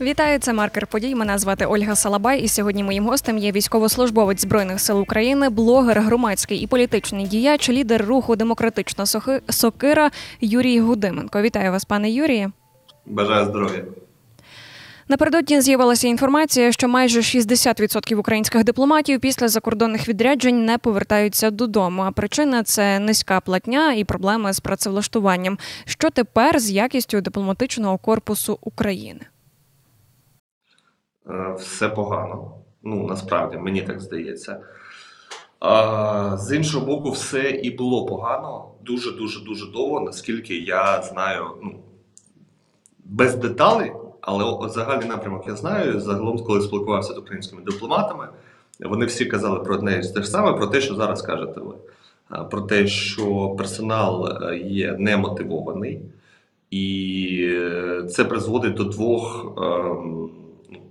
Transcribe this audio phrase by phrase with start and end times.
[0.00, 1.14] Вітаю, це маркер подій.
[1.14, 6.58] Мене звати Ольга Салабай, і сьогодні моїм гостем є військовослужбовець збройних сил України, блогер, громадський
[6.58, 9.06] і політичний діяч, лідер руху демократична
[9.48, 10.10] сокира
[10.40, 11.42] Юрій Гудименко.
[11.42, 12.50] Вітаю вас, пане Юріє.
[13.06, 13.84] Бажаю здоров'я.
[15.08, 22.02] Напередодні з'явилася інформація, що майже 60% українських дипломатів після закордонних відряджень не повертаються додому.
[22.02, 25.58] А причина це низька платня і проблеми з працевлаштуванням.
[25.84, 29.20] Що тепер з якістю дипломатичного корпусу України?
[31.30, 32.50] Е, Все погано.
[32.82, 34.60] Ну, насправді, мені так здається.
[35.60, 41.44] А, з іншого боку, все і було погано дуже дуже дуже довго, наскільки я знаю,
[41.62, 41.74] ну
[43.04, 46.00] без деталей, але о- загальний напрямок я знаю.
[46.00, 48.28] Загалом, коли спілкувався з українськими дипломатами,
[48.80, 51.74] вони всі казали про і те ж саме, про те, що зараз кажете ви.
[52.50, 56.00] Про те, що персонал е, є немотивований,
[56.70, 60.30] і е, це призводить до двох ем,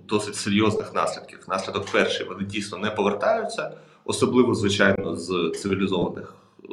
[0.08, 1.38] досить серйозних наслідків.
[1.48, 3.70] Наслідок перший, вони дійсно не повертаються,
[4.04, 6.34] особливо, звичайно, з цивілізованих
[6.64, 6.68] е,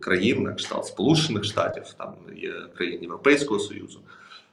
[0.00, 4.00] країн, на кшталт Сполучених Штатів, там є країн Європейського Союзу.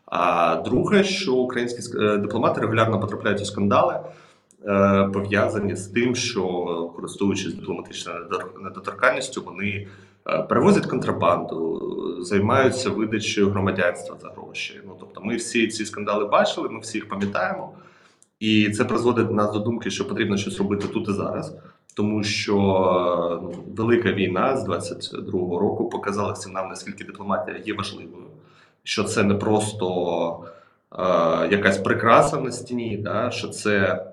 [0.05, 3.99] А друге, що українські е, дипломати регулярно потрапляють у скандали,
[4.65, 6.43] е, пов'язані з тим, що
[6.95, 8.19] користуючись дипломатичною
[8.61, 9.87] недоторканністю, вони
[10.49, 11.81] перевозять контрабанду,
[12.19, 14.81] займаються видачею громадянства за гроші.
[14.87, 17.73] Ну тобто, ми всі ці скандали бачили, ми всі їх пам'ятаємо,
[18.39, 21.55] і це призводить нас до думки, що потрібно щось робити тут і зараз.
[21.95, 22.55] Тому що
[23.43, 28.25] ну, велика війна з 22-го року показала всім нам, наскільки дипломатія є важливою,
[28.83, 30.39] що це не просто
[30.91, 31.03] е,
[31.51, 34.05] якась прикраса на стіні, да, що це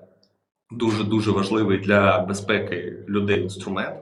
[0.71, 3.95] дуже дуже важливий для безпеки людей інструмент.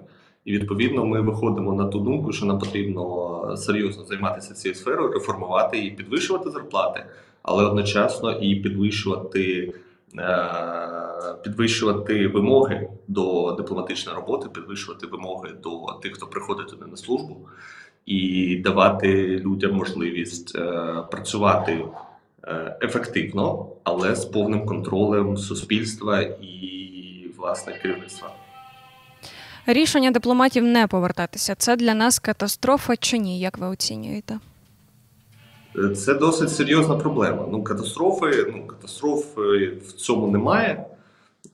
[0.45, 5.85] І відповідно ми виходимо на ту думку, що нам потрібно серйозно займатися цією сферою, реформувати
[5.85, 7.06] і підвищувати зарплати,
[7.44, 9.73] але одночасно і підвищувати,
[11.44, 17.38] підвищувати вимоги до дипломатичної роботи, підвищувати вимоги до тих, хто приходить туди на службу,
[18.06, 21.85] і давати людям можливість е, працювати
[22.44, 28.30] е, ефективно, але з повним контролем суспільства і власне керівництва.
[29.66, 33.40] Рішення дипломатів не повертатися це для нас катастрофа чи ні?
[33.40, 34.40] Як ви оцінюєте?
[35.96, 37.48] Це досить серйозна проблема.
[37.52, 40.86] Ну, катастрофи, ну, катастрофи в цьому немає,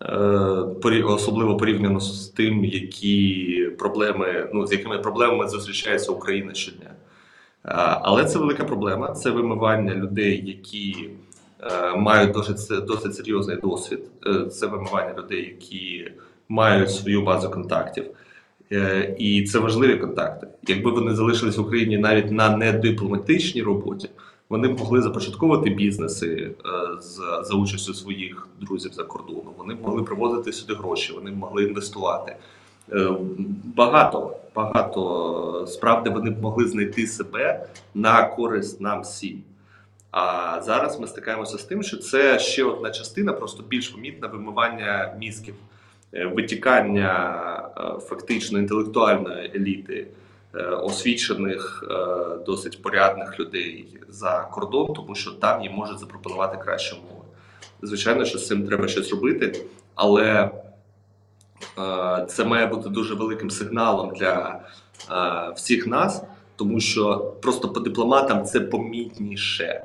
[0.01, 6.89] е, особливо порівняно з тим, які проблеми, ну, з якими проблемами зустрічається Україна щодня.
[6.89, 9.11] Е, Але це велика проблема.
[9.11, 11.09] Це вимивання людей, які
[11.61, 13.99] е, мають досить, досить серйозний досвід.
[14.51, 16.11] Це вимивання людей, які
[16.49, 18.05] мають свою базу контактів.
[18.71, 20.47] Е, І це важливі контакти.
[20.67, 24.09] Якби вони залишились в Україні навіть на недипломатичній роботі,
[24.49, 29.53] вони б могли започатковувати бізнеси е, з, за участю своїх друзів за кордоном.
[29.57, 32.35] Вони б могли привозити сюди гроші, вони б могли інвестувати.
[32.91, 33.11] Е,
[33.75, 39.41] Багато, багато справді вони б могли знайти себе на користь нам всім.
[40.11, 45.13] А зараз ми стикаємося з тим, що це ще одна частина, просто більш помітна вимивання
[45.19, 45.55] мізків,
[46.11, 47.39] витікання
[47.77, 50.07] е, фактично інтелектуальної еліти,
[50.55, 51.95] е, освічених, е,
[52.45, 57.25] досить порядних людей за кордон, тому що там їм можуть запропонувати кращі умови.
[57.81, 60.51] Звичайно, що з цим треба щось робити, але
[61.79, 64.59] е, це має бути дуже великим сигналом для
[65.11, 66.23] е, всіх нас,
[66.55, 69.83] тому що просто по дипломатам це помітніше.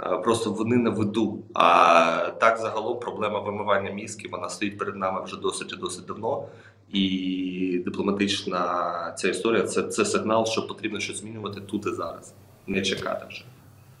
[0.00, 1.42] Е, Просто вони на виду.
[1.54, 6.44] А так загалом проблема вимивання мізків вона стоїть перед нами вже досить і досить давно.
[6.92, 12.34] І дипломатична ця історія це, це сигнал, що потрібно щось змінювати тут і зараз,
[12.66, 13.44] не чекати вже.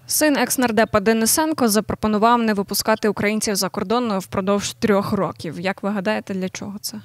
[0.06, 5.60] Син екс-нардепа Денисенко запропонував не випускати українців за кордон впродовж трьох років.
[5.60, 7.00] Як ви гадаєте, для чого це?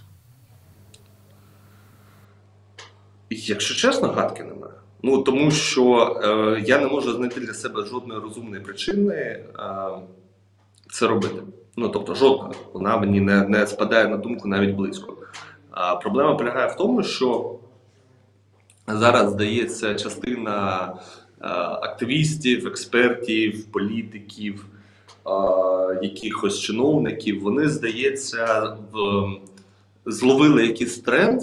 [3.29, 4.73] Якщо чесно, гадки немає.
[5.05, 9.45] Ну тому що е, я не можу знайти для себе жодної розумної причини е,
[10.91, 11.35] це робити.
[11.77, 12.53] Ну тобто, жодної.
[12.73, 15.17] Вона мені не, не спадає на думку навіть близько.
[15.71, 17.55] А проблема полягає в тому, що
[18.87, 20.85] зараз здається частина
[21.41, 21.47] е,
[21.81, 25.29] активістів, експертів, політиків, е,
[26.01, 29.25] якихось чиновників, вони здається в,
[30.05, 31.41] зловили якийсь тренд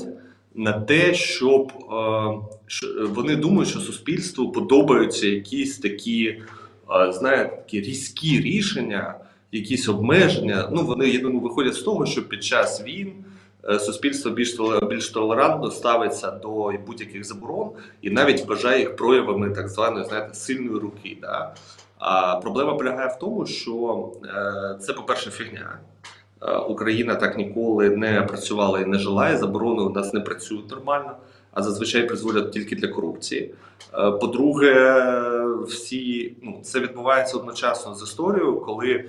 [0.61, 6.27] на те, щоб е, що- вони думають, що суспільству подобаються якісь такі,
[6.91, 9.15] е, знаєте, такі різкі рішення,
[9.53, 10.69] якісь обмеження.
[10.73, 13.13] Ну вони я думаю, виходять з того, що під час війн
[13.69, 14.57] е, суспільство більш
[14.89, 17.71] більш толерантно ставиться до будь-яких заборон
[18.03, 21.19] і навіть вважає їх проявами так званої знаєте, сильної руки.
[21.21, 21.55] Да?
[21.99, 25.79] А проблема полягає в тому, що е, це, по-перше, фігня.
[26.43, 30.71] Е, Україна так ніколи не працювала і не жила, і заборони у нас не працюють
[30.71, 31.17] нормально,
[31.53, 33.55] а зазвичай призводять тільки для корупції.
[33.95, 35.05] Е, По-друге,
[35.69, 39.05] всі ну це відбувається одночасно з історією, коли е,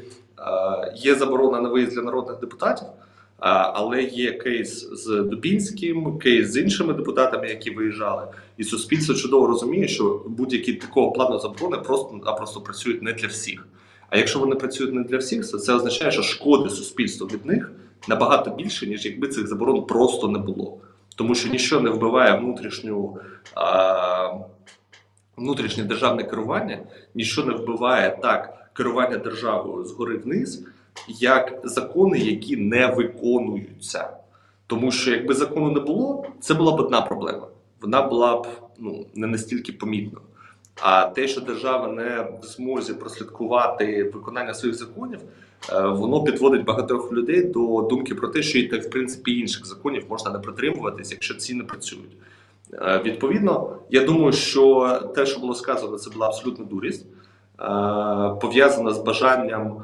[0.96, 2.88] є заборона на виїзд для народних депутатів.
[3.44, 8.24] Але є кейс з Дубінським, кейс з іншими депутатами, які виїжджали,
[8.58, 13.28] і суспільство чудово розуміє, що будь-які такого плану заборони просто а просто працюють не для
[13.28, 13.68] всіх.
[14.12, 17.72] А якщо вони працюють не для всіх, то це означає, що шкоди суспільству від них
[18.08, 20.78] набагато більше, ніж якби цих заборон просто не було.
[21.16, 23.18] Тому що нічого не вбиває внутрішню
[23.56, 24.34] а,
[25.38, 26.80] внутрішнє державне керування,
[27.16, 30.66] нічого не вбиває так керування державою згори вниз,
[31.08, 34.10] як закони, які не виконуються.
[34.68, 37.48] Тому що якби закону не було, це була б одна проблема.
[37.82, 38.48] Вона була б
[38.80, 40.20] ну не настільки помітна.
[40.80, 45.20] А те, що держава не в змозі прослідкувати виконання своїх законів,
[45.74, 49.66] е, воно підводить багатьох людей до думки про те, що і так в принципі інших
[49.66, 52.12] законів можна не притримуватись, якщо ці не працюють.
[52.74, 57.64] Е, Відповідно, я думаю, що те, що було сказано, це була абсолютна дурість, е,
[58.42, 59.84] пов'язана з бажанням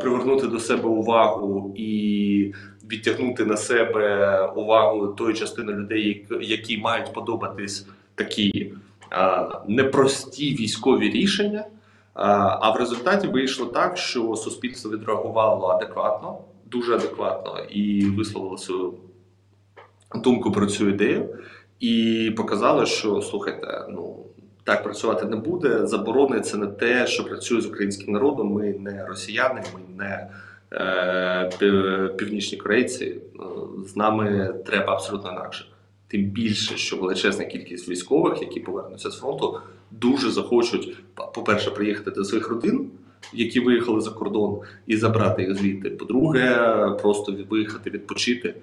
[0.00, 2.52] привернути до себе увагу і
[2.90, 8.72] відтягнути на себе увагу тої частини людей, які- мають подобатись такі
[9.68, 11.60] непрості військові рішення.
[11.60, 11.70] Е,
[12.60, 18.94] А в результаті вийшло так, що суспільство відреагувало адекватно, дуже адекватно і висловило свою
[20.14, 21.28] думку про цю ідею,
[21.80, 24.16] і показало, що слухайте, ну
[24.64, 25.86] так працювати не буде.
[25.86, 28.52] Заборони це не те, що працює з українським народом.
[28.52, 30.28] Ми не росіяни, ми не
[30.72, 33.04] е, північні корейці.
[33.04, 33.20] Е,
[33.86, 35.64] З нами треба абсолютно інакше.
[36.08, 39.60] Тим більше, що величезна кількість військових, які повернуться з фронту,
[39.90, 40.96] дуже захочуть,
[41.34, 42.90] по-перше, приїхати до своїх родин,
[43.32, 45.90] які виїхали за кордон, і забрати їх звідти.
[45.90, 46.56] По-друге,
[47.02, 48.54] просто виїхати відпочити.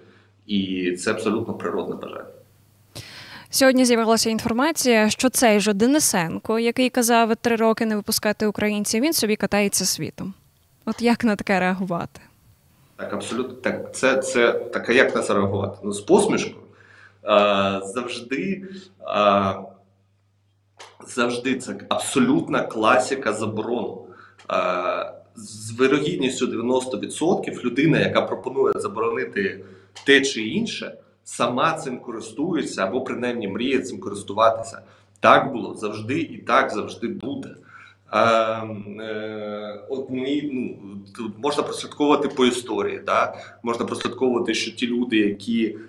[0.47, 2.25] І це абсолютно природне бажання.
[3.49, 9.13] Сьогодні з'явилася інформація, що цей же Денисенко, який казав три роки не випускати українців, він
[9.13, 10.33] собі катається світом.
[10.85, 12.21] От як на таке реагувати?
[12.95, 13.95] Так, абсолютно так.
[13.95, 15.77] Це, це так, а як на це реагувати?
[15.83, 16.64] Ну, з посмішкою.
[17.25, 18.63] А, завжди,
[21.07, 24.01] завжди це абсолютна класика заборону.
[25.35, 29.65] З вирогідністю 90% людина, яка пропонує заборонити
[30.05, 34.81] те чи інше, сама цим користується або принаймні мріє цим користуватися.
[35.19, 37.49] Так було завжди і так завжди буде.
[38.13, 43.01] Е, е, от ну, можна прослідковувати по історії.
[43.05, 43.35] Да?
[43.63, 45.79] Можна прослідковувати, що ті люди, які е,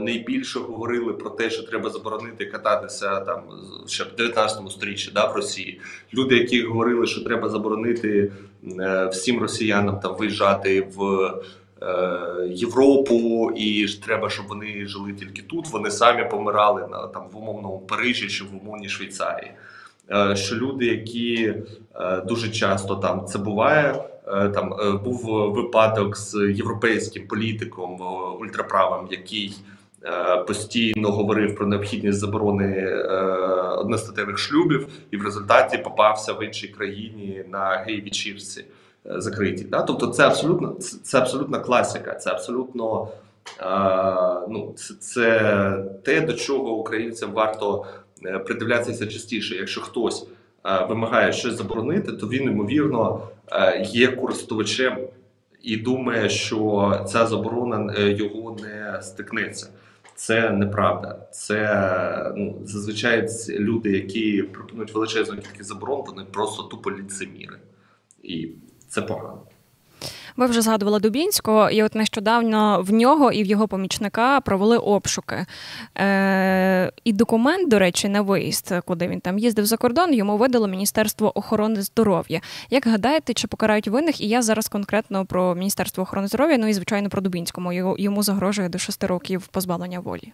[0.00, 3.42] найбільше говорили про те, що треба заборонити кататися там
[3.86, 5.80] ще в 19 сторіччі да, в Росії.
[6.14, 8.32] Люди, які говорили, що треба заборонити
[8.80, 11.30] е, всім росіянам там виїжджати в
[11.82, 15.68] е, Європу, і треба, щоб вони жили тільки тут.
[15.68, 19.50] Вони самі помирали на там в умовному Парижі чи в умовній Швейцарії.
[20.10, 21.54] Е, Що люди, які
[21.94, 24.04] е, дуже часто там це буває.
[24.26, 28.04] Е, Там е, був випадок з європейським політиком е,
[28.40, 29.56] ультраправим, який
[30.46, 32.94] постійно говорив про необхідність заборони
[33.78, 38.64] одностатевих шлюбів, і в результаті попався в іншій країні на гей-вечірці
[39.04, 39.64] закритій.
[39.64, 39.82] Да?
[39.82, 43.08] Тобто, це абсолютно це, абсолютна класика, це абсолютно
[44.48, 47.86] ну, це, це те, до чого українцям варто
[48.46, 49.54] придивлятися частіше.
[49.54, 50.26] Якщо хтось
[50.64, 54.98] вимагає щось заборонити, то він ймовірно е, є користувачем
[55.62, 59.68] і думає, що ця заборона е, його не стикнеться.
[60.14, 61.26] Це неправда.
[61.32, 67.56] Це ну зазвичай люди, які пропонують величезну кількість заборон, вони просто тупо ліцеміри,
[68.22, 68.48] і
[68.88, 69.42] це погано.
[70.36, 75.46] Ви вже згадували Дубінського, і от нещодавно в нього і в його помічника провели обшуки.
[75.98, 80.68] Е, і документ, до речі, на виїзд, куди він там їздив за кордон, йому видало
[80.68, 82.40] Міністерство охорони здоров'я.
[82.70, 84.20] Як гадаєте, чи покарають винних?
[84.20, 87.96] І я зараз конкретно про Міністерство охорони здоров'я, ну і звичайно про Дубінському.
[87.98, 90.32] Йому загрожує до шести років позбавлення волі.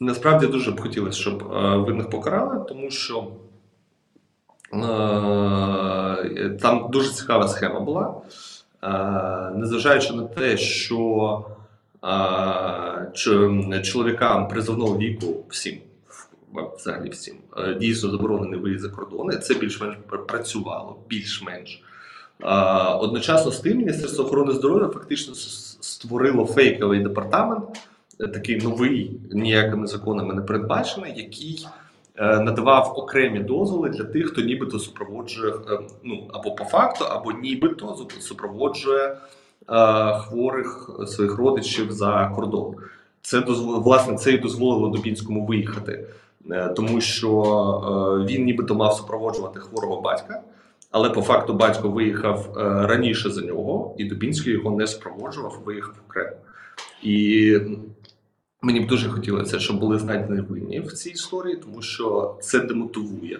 [0.00, 3.28] Насправді дуже б хотілося, щоб е, винних покарали, тому що
[6.60, 8.14] там дуже цікава схема була.
[8.82, 11.44] Е, незважаючи на те, що
[12.04, 15.78] е, чоловікам призовного віку всім,
[16.76, 19.96] взагалі всім, е, дійсно заборонений виїзд за кордони, це більш-менш
[20.26, 21.82] працювало, більш-менш.
[22.42, 22.46] Е,
[22.94, 25.34] Одночасно з тим Міністерство охорони здоров'я фактично
[25.80, 27.64] створило фейковий департамент,
[28.20, 31.70] е, такий новий, ніякими законами не передбачений, який е,
[32.20, 38.06] надавав окремі дозволи для тих, хто нібито супроводжує е, ну або по факту, або нібито
[38.20, 39.16] супроводжує е,
[40.18, 42.74] хворих своїх родичів за кордон.
[43.22, 46.06] Це дозвол, власне це і дозволило Дубінському виїхати,
[46.50, 47.42] е, тому що
[48.20, 50.42] е, він нібито мав супроводжувати хворого батька.
[50.90, 55.94] Але по факту батько виїхав е, раніше за нього, і Дубінський його не супроводжував, виїхав
[56.08, 56.36] окремо.
[57.02, 57.58] І
[58.62, 63.38] мені б дуже хотілося, щоб були знайдені винні в цій історії, тому що це демотивує.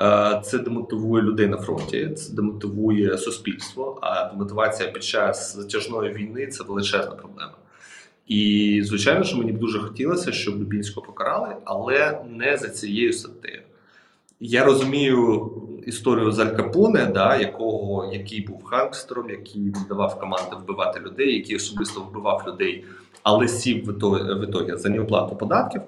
[0.00, 3.98] Е, Це демотивує людей на фронті, це демотивує суспільство.
[4.02, 7.54] А демотивація під час затяжної війни це величезна проблема.
[8.26, 13.62] І звичайно, що мені б дуже хотілося, щоб Дубінського покарали, але не за цією статтею.
[14.40, 15.50] Я розумію
[15.86, 22.00] історію з Аль да, якого, який був хангстером, який давав команди вбивати людей, який особисто
[22.00, 22.84] вбивав людей,
[23.22, 25.82] але сів в ітогі, в ітогі за неоплату податків.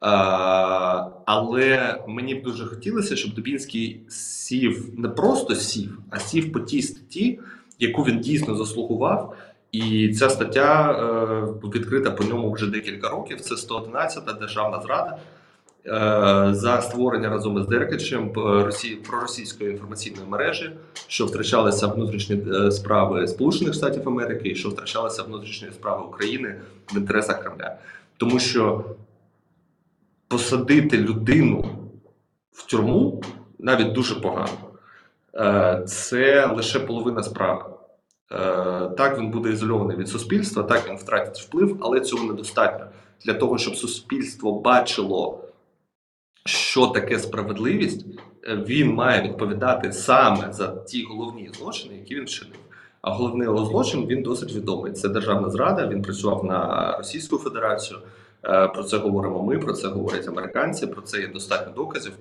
[0.00, 6.60] А, але мені б дуже хотілося, щоб Дубінський сів не просто сів, а сів по
[6.60, 7.40] тій статті,
[7.78, 9.36] яку він дійсно заслугував.
[9.72, 13.40] І ця стаття е, відкрита по ньому вже декілька років.
[13.40, 15.18] Це 111-та державна зрада.
[15.86, 18.32] Е, за створення разом із Деркачем
[19.08, 20.70] проросійської інформаційної мережі,
[21.06, 26.60] що втрачалися внутрішні е, справи Сполучених Штатів Америки, і що втрачалися внутрішні справи України
[26.94, 27.76] в інтересах Кремля,
[28.16, 28.84] тому що
[30.28, 31.64] посадити людину
[32.52, 33.22] в тюрму
[33.58, 34.58] навіть дуже погано.
[35.34, 37.64] Е, це лише половина справи.
[38.96, 42.86] Так, він буде ізольований від суспільства, так він втратить вплив, але цього недостатньо
[43.24, 45.44] для того, щоб суспільство бачило
[46.44, 48.06] що таке справедливість,
[48.48, 52.56] е, він має відповідати саме за ті головні злочини, які він вчинив.
[53.02, 54.92] А головний злочин він досить відомий.
[54.92, 55.86] Це державна зрада.
[55.86, 57.98] Він працював на Російську Федерацію.
[58.44, 60.86] Е, про це говоримо ми, про це говорять американці.
[60.86, 62.12] Про це є достатньо доказів.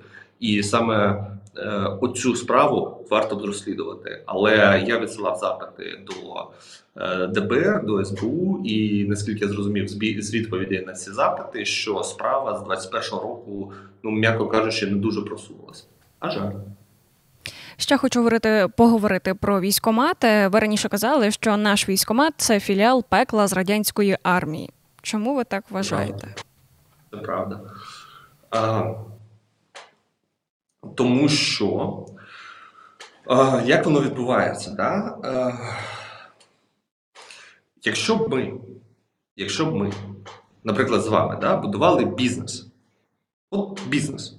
[0.41, 1.25] І саме
[1.57, 1.69] е,
[2.01, 4.23] оцю справу варто б розслідувати.
[4.25, 6.47] Але я відсилав запити до
[7.03, 9.87] е, ДБР, до СБУ, і наскільки я зрозумів,
[10.21, 15.21] з відповідей на ці запити, що справа з 21-го року, ну м'яко кажучи, не дуже
[15.21, 15.83] просунулася.
[16.19, 16.51] А жаль.
[17.77, 20.23] Ще хочу говорити поговорити про військомат.
[20.23, 24.69] Ви раніше казали, що наш військомат це філіал пекла з радянської армії.
[25.01, 26.35] Чому ви так вважаєте?
[27.11, 27.59] Це правда.
[28.49, 28.93] А,
[30.95, 31.97] Тому що
[33.25, 34.71] а, як воно відбувається?
[34.71, 35.17] Да?
[35.23, 35.51] А,
[37.83, 38.53] Якщо б ми,
[39.35, 39.91] якщо б ми,
[40.63, 42.67] наприклад, з вами да, будували бізнес,
[43.49, 44.35] от бізнес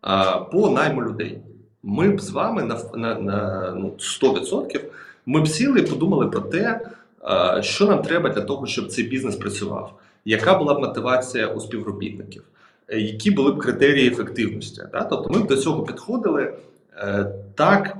[0.00, 1.38] а, по найму людей,
[1.82, 4.80] ми б з вами на на, на ну, 100%
[5.26, 6.80] ми б сіли і подумали про те,
[7.20, 11.60] а, що нам треба для того, щоб цей бізнес працював, яка була б мотивація у
[11.60, 12.42] співробітників.
[12.88, 14.82] Е, які були б критерії ефективності.
[14.92, 15.04] Да?
[15.04, 16.54] Тобто ми б до цього підходили
[16.96, 17.96] е, так.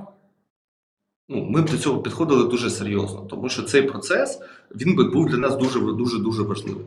[1.29, 4.41] Ну, ми б до цього підходили дуже серйозно, тому що цей процес
[4.75, 6.85] він би був для нас дуже дуже дуже важливий.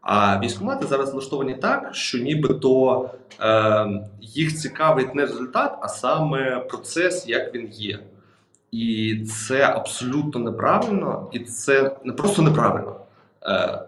[0.00, 3.86] А військомати зараз влаштовані так, що нібито е,
[4.20, 7.98] їх цікавить не результат, а саме процес, як він є.
[8.70, 12.94] І це абсолютно неправильно, і це не просто неправильно,
[13.42, 13.82] Е,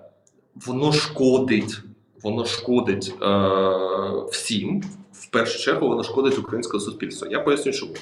[0.67, 1.81] воно шкодить
[2.23, 3.27] воно шкодить е,
[4.31, 4.83] всім.
[5.13, 7.29] В першу чергу воно шкодить українському суспільству.
[7.31, 7.93] Я поясню, чому.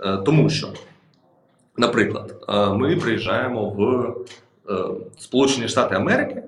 [0.00, 0.68] Е, тому що,
[1.76, 4.14] наприклад, е, ми приїжджаємо в
[4.70, 4.84] е,
[5.18, 6.42] Сполучені Штати Америки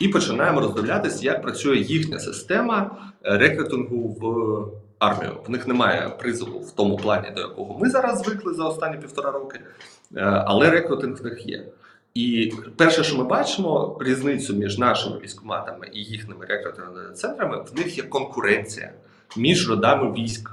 [0.00, 5.32] і починаємо роздивлятися, як працює їхня система рекрутингу в армію.
[5.46, 9.30] В них немає призову в тому плані, до якого ми зараз звикли за останні півтора
[9.30, 9.60] роки,
[10.16, 11.64] е, але рекрутинг в них є.
[12.18, 17.98] І перше, що ми бачимо, різницю між нашими військоматами і їхніми рекрутинговими центрами, в них
[17.98, 18.92] є конкуренція
[19.36, 20.50] між родами військ.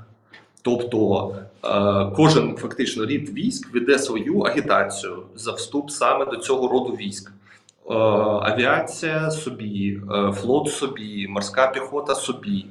[0.61, 1.29] Тобто
[1.63, 7.29] е, кожен фактично рід військ веде свою агітацію за вступ саме до цього роду військ.
[7.29, 7.93] Е,
[8.41, 12.65] авіація собі, е, флот собі, морська піхота собі.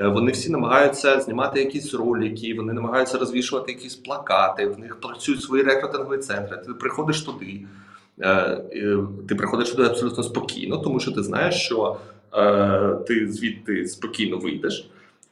[0.00, 4.66] Вони всі намагаються знімати якісь ролики, вони намагаються розвішувати якісь плакати.
[4.66, 6.56] В них працюють свої рекрутингові центри.
[6.56, 7.64] Ти приходиш туди.
[8.22, 8.62] Е,
[9.28, 11.96] ти приходиш туди абсолютно спокійно, тому що ти знаєш, що
[12.34, 14.88] е, ти звідти спокійно вийдеш.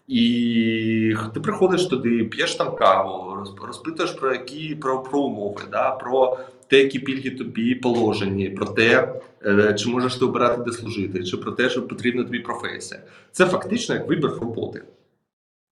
[0.08, 3.36] І ти приходиш туди, п'єш там каву,
[3.66, 9.14] розпитуєш про які про, про умови, да, про те, які пільги тобі положені, про те,
[9.46, 13.00] е, чи можеш ти обирати, де служити, чи про те, що потрібна тобі професія.
[13.32, 14.82] Це фактично як вибір роботи.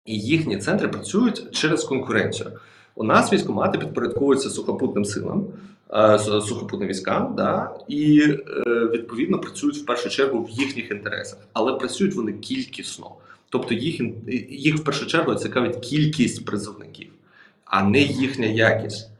[0.04, 2.50] І їхні центри працюють через конкуренцію.
[2.94, 5.46] У нас військомати підпорядковуються сухопутним силам,
[5.94, 8.40] е, сухопутним військам, да, і е,
[8.92, 13.10] відповідно працюють в першу чергу в їхніх інтересах, але працюють вони кількісно.
[13.48, 14.00] Тобто їх
[14.50, 17.10] їх в першу чергу цікавить кількість призовників,
[17.64, 19.10] а не їхня якість.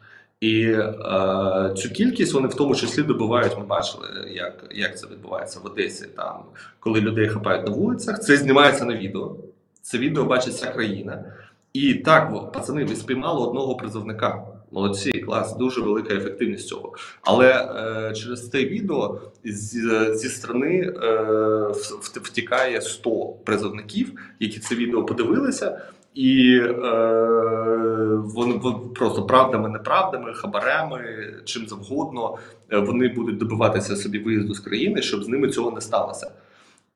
[0.40, 3.58] І е, цю кількість вони в тому числі добувають.
[3.58, 6.40] Ми бачили, як як це відбувається в Одесі, там
[6.80, 8.20] коли людей хапають на вулицях.
[8.20, 9.36] Це знімається на відео.
[9.84, 11.24] Це відео бачить вся країна.
[11.72, 14.42] І так, пацани, ви спіймали одного призовника.
[14.70, 16.92] Молодці, клас, дуже велика ефективність цього.
[17.22, 21.66] Але е, через це відео зі, зі сторони е,
[22.02, 25.80] втікає 100 призовників, які це відео подивилися,
[26.14, 26.72] і е,
[28.24, 28.60] вони
[28.94, 32.38] просто правдами, неправдами, хабарями, чим завгодно
[32.72, 36.30] е, вони будуть добиватися собі виїзду з країни, щоб з ними цього не сталося.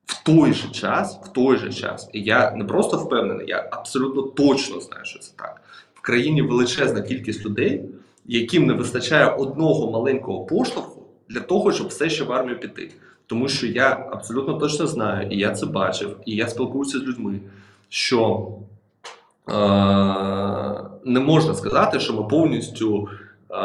[0.08, 4.22] В той же час, в той же час, і я не просто впевнений, я абсолютно
[4.22, 5.62] точно знаю, що це так.
[5.94, 7.84] В країні величезна кількість людей,
[8.26, 12.90] яким не вистачає одного маленького поштовху для того, щоб все ще в армію піти.
[13.26, 17.40] Тому що я абсолютно точно знаю, і я це бачив, і я спілкуюся з людьми,
[17.88, 18.48] що
[19.48, 19.52] е,
[21.04, 23.08] не можна сказати, що ми повністю
[23.50, 23.56] е,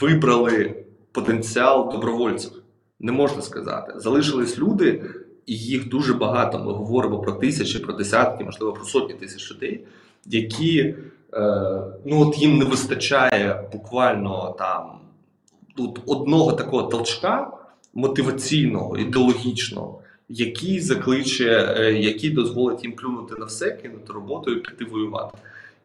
[0.00, 2.52] вибрали потенціал добровольців.
[3.00, 3.92] Не можна сказати.
[3.96, 5.04] Залишились люди,
[5.46, 6.58] і їх дуже багато.
[6.58, 9.84] Ми говоримо про тисячі, про десятки, можливо, про сотні тисяч людей,
[10.26, 10.94] які е,
[12.04, 14.90] ну от їм не вистачає буквально там
[15.76, 17.50] тут одного такого толчка
[17.94, 24.84] мотиваційного, ідеологічного, який закличе, е, який дозволить їм плюнути на все, кинути роботу і піти
[24.84, 25.38] воювати.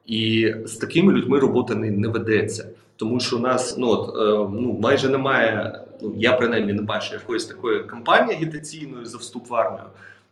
[0.05, 4.49] І з такими людьми робота не, не ведеться, тому що у нас ну от е,
[4.61, 5.79] ну майже немає.
[6.01, 9.85] Ну я принаймні не бачу якоїсь такої кампанії агітаційної за вступ в армію.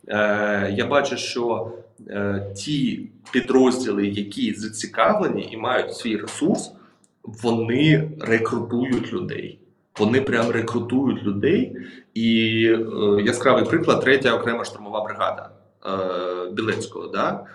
[0.07, 1.71] Е, Я бачу, що
[2.09, 6.71] е, ті підрозділи, які зацікавлені і мають свій ресурс,
[7.24, 9.59] вони рекрутують людей.
[10.00, 11.77] Вони прям рекрутують людей.
[12.13, 15.50] І е, яскравий приклад третя окрема штурмова бригада
[15.86, 17.07] е, Білецького.
[17.07, 17.45] Да?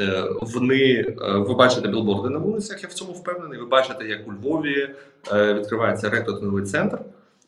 [0.00, 2.82] Е, вони е, ви бачите білборди на вулицях.
[2.82, 3.58] Я в цьому впевнений.
[3.58, 4.88] Ви бачите, як у Львові
[5.32, 6.98] е, відкривається рекрутинговий центр.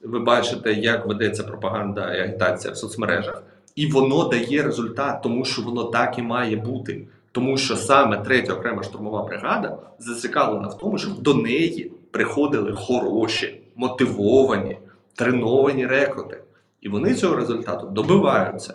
[0.05, 3.43] Ви бачите, як ведеться пропаганда і агітація в соцмережах,
[3.75, 7.07] і воно дає результат, тому що воно так і має бути.
[7.33, 13.61] Тому що саме третя окрема штурмова бригада зацікавлена в тому, щоб до неї приходили хороші,
[13.77, 14.79] мотивовані,
[15.15, 16.41] треновані рекрути.
[16.81, 18.75] І вони цього результату добиваються.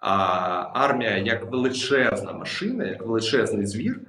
[0.00, 0.16] А
[0.72, 4.00] армія як величезна машина, як величезний звір,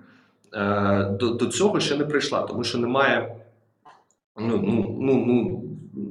[0.54, 3.36] е, до до цього ще не прийшла, тому що немає.
[4.38, 5.64] Ну ну, ну,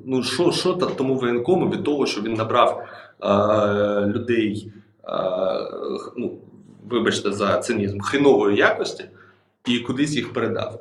[0.07, 2.85] ну, що що тому воєнкому від того, що він набрав
[3.23, 4.73] е, людей,
[5.05, 5.11] е,
[6.17, 6.39] ну,
[6.91, 9.05] вибачте, за цинізм, хренової якості
[9.67, 10.81] і кудись їх передав.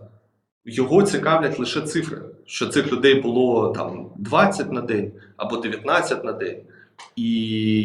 [0.66, 6.34] Його цікавлять лише цифри, що цих людей було там 20 на день або 19 на
[6.34, 6.58] день.
[7.16, 7.32] І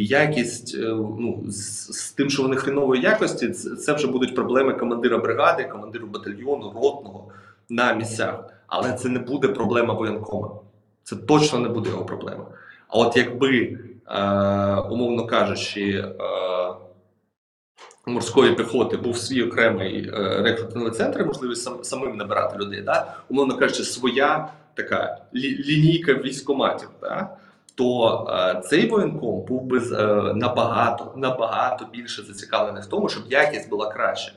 [0.07, 5.19] якість е, ну, з, з тим, що вони хренової якості, це вже будуть проблеми командира
[5.19, 7.29] бригади, командиру батальйону, ротного
[7.69, 8.45] на місцях.
[8.67, 10.51] Але це не буде проблема воєнкома.
[11.09, 12.45] Це точно не буде його проблема.
[12.89, 14.23] А от якби, е,
[14.75, 16.15] умовно кажучи, е,
[18.07, 23.15] морської піхоти був свій окремий е, рекрутинговий центр, можливість сам, самим набирати людей, да?
[23.29, 26.89] умовно кажучи, своя така лі, лінійка військоматів.
[27.01, 27.29] Да?
[27.75, 33.71] то е, цей воєнком був би е, набагато набагато більше зацікавлений в тому, щоб якість
[33.71, 34.33] була краща.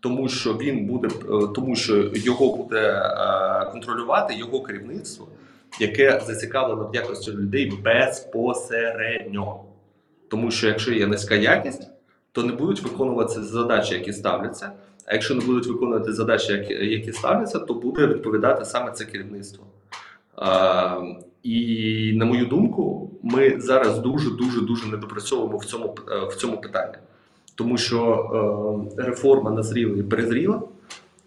[0.00, 5.28] Тому що він буде, е, тому що його буде е, контролювати його керівництво,
[5.80, 9.60] яке зацікавлено в якості людей безпосередньо.
[10.28, 11.88] Тому що якщо є низька якість,
[12.32, 14.72] то не будуть виконуватися задачі, які ставляться.
[15.06, 19.64] А якщо не будуть виконувати задачі, які, ставляться, то буде відповідати саме це керівництво.
[20.38, 20.46] Е,
[21.42, 26.60] і на мою думку, ми зараз дуже дуже дуже недопрацьовуємо в цьому е, в цьому
[26.60, 26.94] питанні,
[27.54, 30.62] тому що е, реформа назріла і перезріла,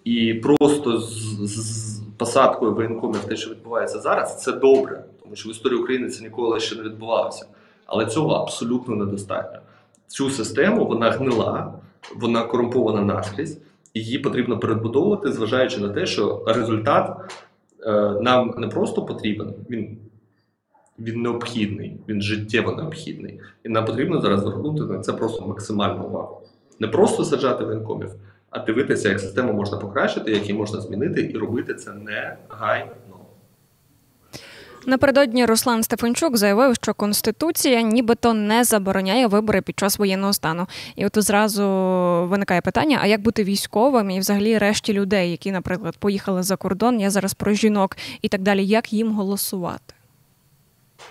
[0.03, 5.51] і просто з, з посадкою воєнкомів те, що відбувається зараз, це добре, тому що в
[5.51, 7.45] історії України це ніколи ще не відбувалося.
[7.85, 9.59] Але цього абсолютно недостатньо.
[10.07, 11.73] Цю систему вона гнила,
[12.15, 13.57] вона корумпована наскрізь,
[13.93, 17.33] і її потрібно перебудовувати, зважаючи на те, що результат
[17.85, 19.97] е, нам не просто потрібен, він
[20.99, 23.39] він необхідний, він життєво необхідний.
[23.63, 26.41] І нам потрібно зараз звернути на це просто максимальну увагу.
[26.79, 28.11] Не просто саджати воєнкомів,
[28.55, 32.91] а дивитися, як систему можна покращити, як її можна змінити, і робити це негайно.
[34.87, 40.67] Напередодні Руслан Стефанчук заявив, що конституція нібито не забороняє вибори під час воєнного стану.
[40.95, 41.63] І от зразу
[42.29, 46.99] виникає питання: а як бути військовим і взагалі решті людей, які, наприклад, поїхали за кордон,
[46.99, 49.93] я зараз про жінок і так далі, як їм голосувати?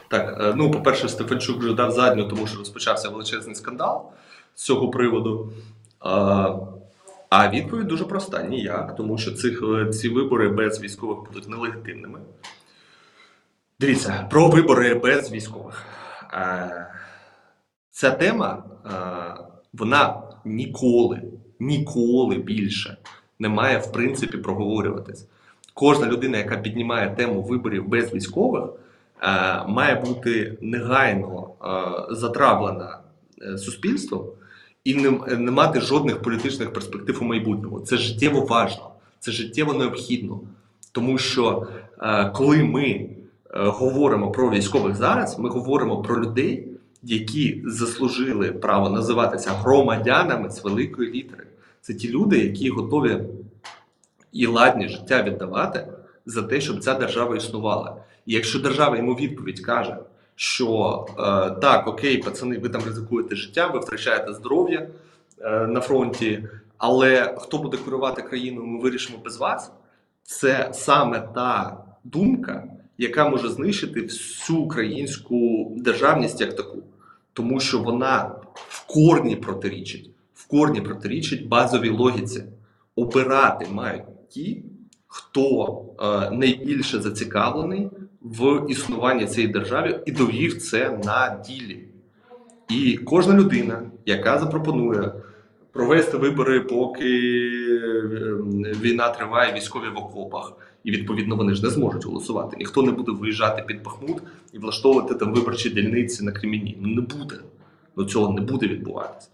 [0.09, 4.03] Так, е, ну по-перше, Стефанчук вже дав задню, тому що розпочався величезний скандал
[4.55, 5.53] з цього приводу.
[7.31, 12.19] А відповідь дуже проста: ніяк, тому що цих, ці вибори без військових будуть нелегітимними.
[13.81, 15.83] Дивіться, про вибори без військових.
[17.91, 18.65] Ця тема,
[19.73, 21.23] вона ніколи,
[21.61, 22.97] ніколи більше
[23.39, 25.29] не має в принципі проговорюватись.
[25.75, 28.65] Кожна людина, яка піднімає тему виборів без військових,
[29.67, 31.51] має бути негайно
[32.11, 32.99] затравлена
[33.43, 34.27] е, суспільством
[34.85, 37.81] і не, не мати жодних політичних перспектив у майбутньому.
[37.81, 40.41] Це життєво важно, це життєво необхідно.
[40.93, 41.67] Тому що
[42.33, 43.11] коли ми
[43.55, 46.69] Е, говоримо про військових зараз, ми говоримо про людей,
[47.03, 51.47] які заслужили право називатися громадянами з великої літери.
[51.81, 53.19] Це ті люди, які готові
[54.33, 55.87] і ладні життя віддавати
[56.27, 57.97] за те, щоб ця держава існувала.
[58.27, 59.97] І якщо держава йому відповідь каже,
[60.37, 61.15] що е,
[61.61, 64.89] так, окей, пацани, ви там ризикуєте життя, ви втрачаєте здоров'я
[65.41, 69.73] е, на фронті, але хто буде керувати країною, ми вирішимо без вас.
[70.23, 72.65] Це саме та думка,
[72.99, 76.79] яка може знищити всю українську державність як таку,
[77.33, 82.45] тому що вона в корні протирічить, в корні протирічить базовій логіці.
[82.97, 84.65] Обирати мають ті,
[85.07, 87.91] хто е, найбільше зацікавлений
[88.25, 91.85] в існуванні цієї держави і довів це на ділі.
[92.69, 95.13] І кожна людина, яка запропонує
[95.73, 97.05] провести вибори, поки
[97.85, 100.53] ем, війна триває, військові в окопах.
[100.85, 102.57] І відповідно вони ж не зможуть голосувати.
[102.57, 106.79] Ніхто не буде виїжджати під Бахмут і влаштовувати там виборчі дільниці на Креміні.
[106.81, 107.37] Ну не буде.
[107.97, 109.29] Ну цього не буде відбуватися.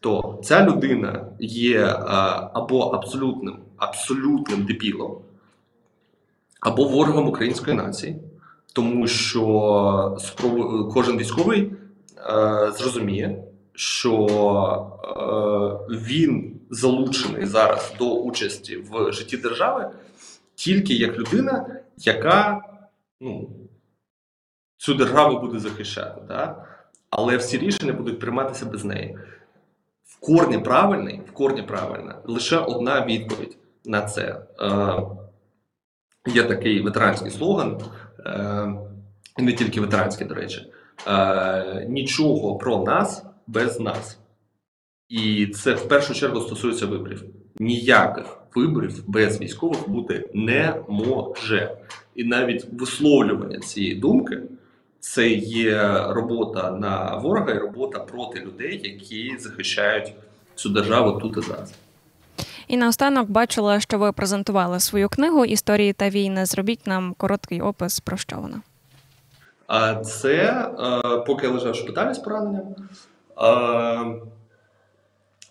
[0.00, 5.18] То ця людина є а, або абсолютним, абсолютним дебілом,
[6.60, 8.16] або ворогом української нації,
[8.76, 10.92] тому що спроб...
[10.92, 11.72] кожен військовий
[12.16, 14.26] а, зрозуміє, що
[15.02, 19.90] а, він залучений зараз до участі в житті держави
[20.54, 22.62] тільки як людина, яка
[23.20, 23.50] ну,
[24.76, 26.20] цю державу буде захищати.
[26.28, 26.64] Да?
[27.10, 29.18] Але всі рішення будуть прийматися без неї.
[30.04, 34.42] В корні правильний, в корні правильна лише одна відповідь на це.
[34.60, 35.02] Е,
[36.28, 38.05] Є такий ветеранський слоган, е,
[39.38, 40.72] не тільки ветеранський, до речі,
[41.06, 44.18] е, нічого про нас без нас.
[45.08, 47.24] І це в першу чергу стосується виборів.
[47.58, 51.76] Ніяких виборів без військових бути не може.
[52.14, 54.42] І навіть висловлювання цієї думки
[55.00, 60.12] це є робота на ворога і робота проти людей, які захищають
[60.54, 61.74] цю державу тут і зараз.
[62.68, 66.46] І наостанок бачила, що ви презентували свою книгу Історії та війни.
[66.46, 68.60] Зробіть нам короткий опис про що вона.
[69.66, 70.64] А це
[71.26, 72.74] поки я лежав в шпиталі з пораненням.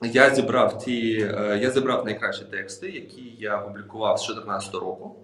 [0.01, 5.15] Я зібрав ті, е, я зібрав найкращі тексти, які я публікував з 2014 року.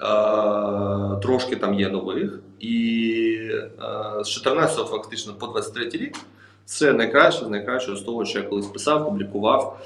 [0.00, 2.40] Е, трошки там є нових.
[2.60, 6.16] І е, з 14 фактично по 23 рік
[6.64, 9.80] це найкраще з з того, що я колись писав, публікував,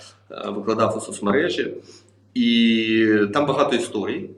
[0.46, 1.74] викладав у соцмережі.
[2.34, 4.30] І там багато історій.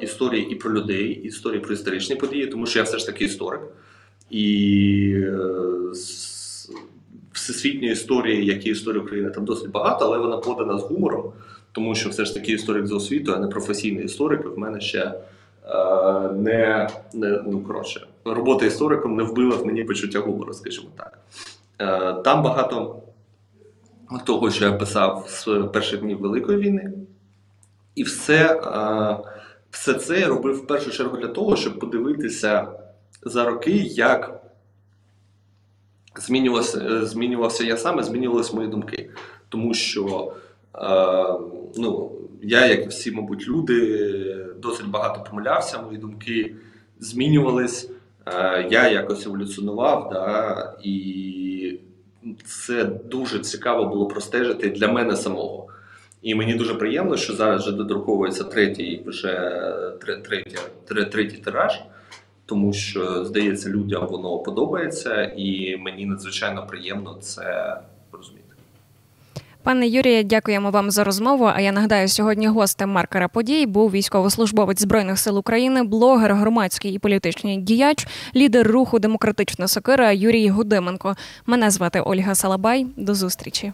[0.00, 3.60] Історії і про людей, історії про історичні події, тому що я все ж таки історик.
[4.30, 5.24] І
[7.32, 11.32] всесвітньої історії, як і історії України, там досить багато, але вона подана з гумором,
[11.72, 14.56] тому що все ж таки історик за освітою, а не професійний історик.
[14.56, 15.14] В мене ще е,
[16.32, 21.18] не, не ну коротше, робота істориком не вбила в мені почуття гумору, скажімо так.
[21.78, 23.02] Е, Там багато
[24.18, 26.92] того, що я писав з перших днів Великої війни,
[27.94, 28.60] і все,
[29.70, 32.68] все це я робив в першу чергу для того, щоб подивитися
[33.22, 34.42] за роки, як
[36.16, 39.10] змінювався, змінювався я саме, змінювалися мої думки.
[39.48, 40.32] Тому що
[41.76, 44.08] ну, я, як і всі, мабуть, люди,
[44.58, 46.56] досить багато помилявся, мої думки
[47.00, 47.90] змінювались.
[48.70, 51.51] Я якось еволюціонував, да, і
[52.44, 55.68] це дуже цікаво було простежити для мене самого.
[56.22, 59.62] І мені дуже приємно, що зараз вже додруковується третій вже
[60.24, 60.58] третій,
[61.10, 61.80] третій тираж
[62.52, 67.76] тому що здається, людям воно подобається, і мені надзвичайно приємно це
[68.12, 68.41] розуміти.
[69.64, 71.44] Пане Юрію, дякуємо вам за розмову.
[71.44, 76.98] А я нагадаю, сьогодні гостем маркера подій був військовослужбовець збройних сил України, блогер, громадський і
[76.98, 81.16] політичний діяч, лідер руху Демократична сокира Юрій Гудименко.
[81.46, 82.86] Мене звати Ольга Салабай.
[82.96, 83.72] До зустрічі.